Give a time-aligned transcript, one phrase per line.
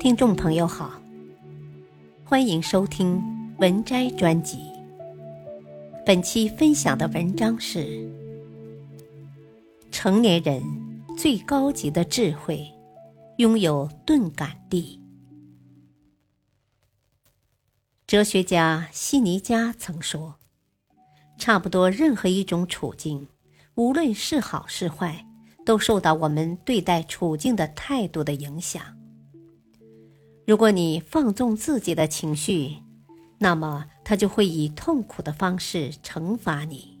[0.00, 0.98] 听众朋友好，
[2.24, 3.22] 欢迎收听
[3.58, 4.60] 文摘专辑。
[6.06, 8.10] 本期分享的文章是：
[9.90, 10.62] 成年人
[11.18, 12.66] 最高级的智慧，
[13.36, 14.98] 拥有钝感力。
[18.06, 20.36] 哲学家西尼加曾说
[21.36, 23.28] ：“差不多任何一种处境，
[23.74, 25.26] 无论是好是坏，
[25.66, 28.82] 都受到我们对待处境的态度的影响。”
[30.50, 32.78] 如果你放纵自己的情绪，
[33.38, 36.98] 那么他就会以痛苦的方式惩罚你。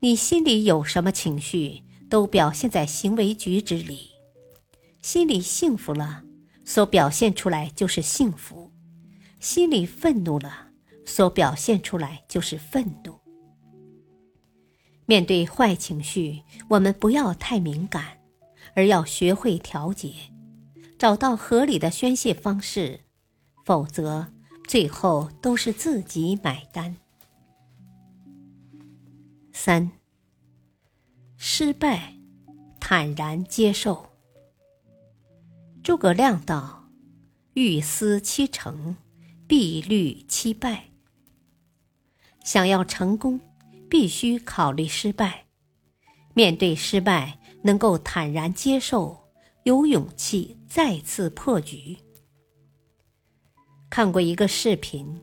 [0.00, 4.08] 你心里有什么情绪，都表现在行为举止里。
[5.02, 6.24] 心里幸福了，
[6.64, 8.72] 所表现出来就是幸福；
[9.38, 10.68] 心里愤怒了，
[11.04, 13.20] 所表现出来就是愤怒。
[15.04, 16.40] 面对坏情绪，
[16.70, 18.16] 我们不要太敏感，
[18.74, 20.14] 而要学会调节。
[21.02, 23.00] 找到合理的宣泄方式，
[23.64, 24.32] 否则
[24.68, 26.96] 最后都是自己买单。
[29.52, 29.90] 三，
[31.36, 32.14] 失败，
[32.78, 34.10] 坦然接受。
[35.82, 36.84] 诸葛亮道
[37.54, 38.96] ：“欲思七成，
[39.48, 40.84] 必虑七败。”
[42.44, 43.40] 想要成功，
[43.90, 45.46] 必须考虑失败。
[46.32, 49.21] 面对失败，能够坦然接受。
[49.64, 51.96] 有勇气再次破局。
[53.88, 55.20] 看过一个视频，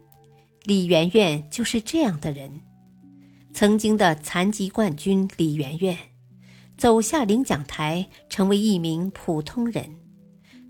[0.63, 2.61] 李媛媛就是这样的人。
[3.53, 5.97] 曾经的残疾冠军李媛媛，
[6.77, 9.97] 走下领奖台，成为一名普通人。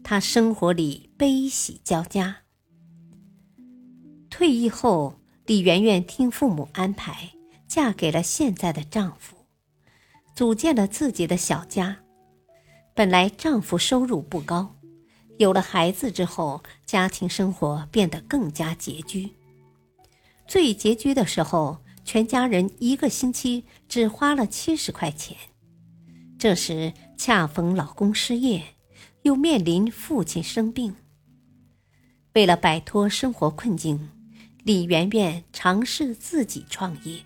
[0.02, 2.38] 她生活里悲喜交加。
[4.30, 7.34] 退役后，李媛媛听父母安排，
[7.68, 9.36] 嫁给了现在的丈夫，
[10.34, 12.00] 组建了自己的小家。
[13.00, 14.76] 本来丈夫收入不高，
[15.38, 19.30] 有了孩子之后，家庭生活变得更加拮据。
[20.46, 25.38] 最拮据的时候，全家人一个星期只花了七十块钱。
[26.38, 28.62] 这时恰逢老公失业，
[29.22, 30.94] 又面临父亲生病。
[32.34, 34.10] 为了摆脱生活困境，
[34.66, 37.24] 李媛媛尝试自己创业。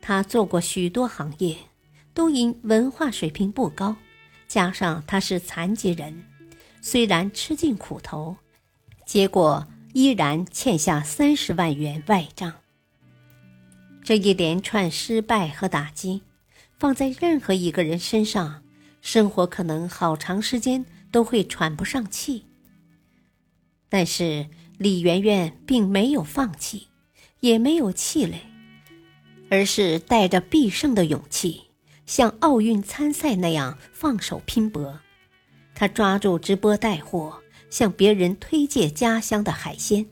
[0.00, 1.58] 她做过许多行业，
[2.14, 3.94] 都因文化水平不高。
[4.48, 6.24] 加上他是残疾人，
[6.80, 8.36] 虽然吃尽苦头，
[9.04, 12.52] 结果依然欠下三十万元外账。
[14.04, 16.22] 这一连串失败和打击，
[16.78, 18.62] 放在任何一个人身上，
[19.02, 22.44] 生活可能好长时间都会喘不上气。
[23.88, 24.46] 但是
[24.78, 26.86] 李媛媛并没有放弃，
[27.40, 28.38] 也没有气馁，
[29.50, 31.65] 而是带着必胜的勇气。
[32.06, 35.00] 像奥运参赛那样放手拼搏，
[35.74, 40.06] 他抓住直播带货，向别人推介家乡的海鲜。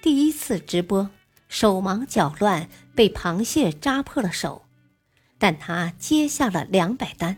[0.00, 1.10] 第一次直播，
[1.48, 4.64] 手忙脚乱，被螃蟹扎破了手，
[5.38, 7.36] 但他接下了两百单。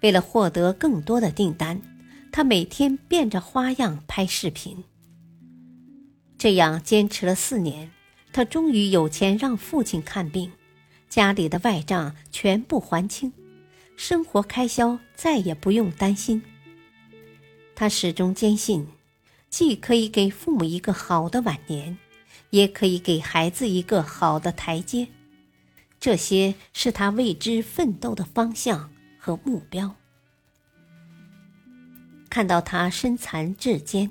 [0.00, 1.80] 为了获得更多的订单，
[2.32, 4.82] 他每天变着花样拍视频。
[6.38, 7.92] 这样坚持了四年，
[8.32, 10.50] 他终于有钱让父亲看病。
[11.12, 13.34] 家里的外账全部还清，
[13.96, 16.42] 生活开销再也不用担心。
[17.74, 18.88] 他始终坚信，
[19.50, 21.98] 既可以给父母一个好的晚年，
[22.48, 25.06] 也可以给孩子一个好的台阶。
[26.00, 29.94] 这些是他为之奋斗的方向和目标。
[32.30, 34.10] 看到他身残志坚，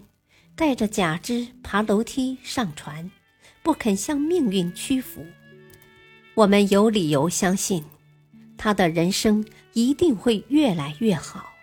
[0.56, 3.10] 带着假肢爬楼梯上船，
[3.64, 5.26] 不肯向命运屈服。
[6.42, 7.84] 我们有理由相信，
[8.58, 11.54] 他的人生一定会越来越好。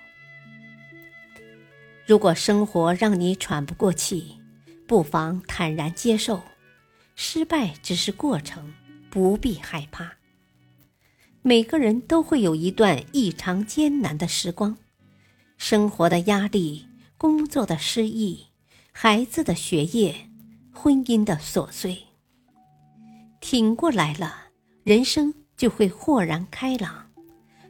[2.06, 4.38] 如果生活让你喘不过气，
[4.86, 6.40] 不妨坦然接受，
[7.16, 8.72] 失败只是过程，
[9.10, 10.12] 不必害怕。
[11.42, 14.78] 每个人都会有一段异常艰难的时光，
[15.56, 16.86] 生活的压力、
[17.16, 18.46] 工作的失意、
[18.92, 20.30] 孩子的学业、
[20.72, 22.04] 婚姻的琐碎，
[23.40, 24.44] 挺过来了。
[24.88, 27.10] 人生就会豁然开朗，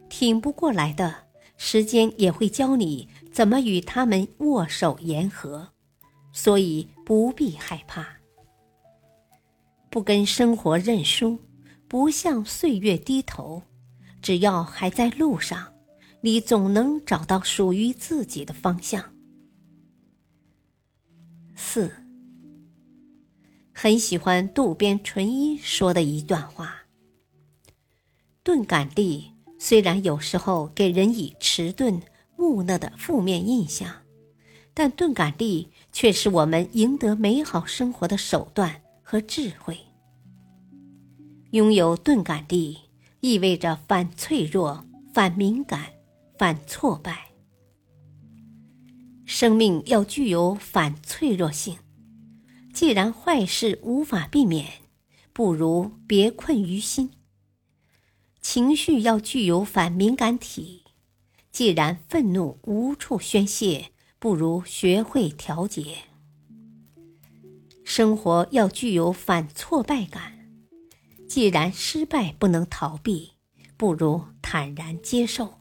[0.09, 1.13] 挺不过来的
[1.57, 5.69] 时间也会教你怎么与他们握手言和，
[6.33, 8.07] 所以不必害怕。
[9.91, 11.37] 不跟生活认输，
[11.89, 13.65] 不向岁月低头，
[14.23, 15.75] 只要还在路上，
[16.21, 19.13] 你总能找到属于自己的方向。
[21.57, 21.91] 四，
[23.73, 26.85] 很喜欢渡边淳一说的一段话。
[28.49, 32.01] 钝感力虽然有时候给人以迟钝、
[32.35, 33.95] 木讷的负面印象，
[34.73, 39.77] 但钝感力却是我们赢得美好生活的手段和智慧。
[41.51, 42.79] 拥有钝感力，
[43.21, 45.85] 意味着反脆弱、反敏感、
[46.39, 47.27] 反挫败。
[49.27, 51.77] 生命要具有反脆弱性。
[52.73, 54.65] 既然坏事无法避免，
[55.35, 57.11] 不如别困于心。
[58.51, 60.85] 情绪要具有反敏感体。
[61.53, 65.99] 既然愤怒无处宣泄，不如学会调节。
[67.85, 70.49] 生活要具有反挫败感。
[71.29, 73.33] 既然失败不能逃避，
[73.77, 75.59] 不如坦然接受。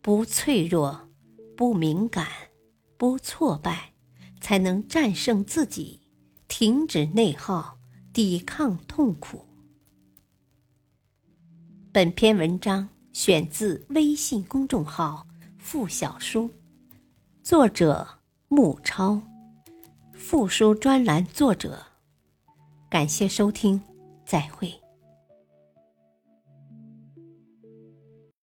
[0.00, 1.08] 不脆弱，
[1.56, 2.28] 不敏感，
[2.96, 3.92] 不挫败，
[4.40, 6.02] 才能战胜自己，
[6.46, 7.80] 停止内耗，
[8.12, 9.47] 抵抗痛苦。
[11.98, 12.88] 本篇文章。
[13.12, 15.26] 选自微信公众号
[15.58, 16.48] “付小书”，
[17.42, 18.06] 作者
[18.46, 19.20] 穆超，
[20.12, 21.76] 附书专栏作者。
[22.88, 23.82] 感谢收听，
[24.24, 24.72] 再会。